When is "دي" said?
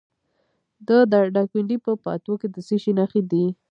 3.31-3.45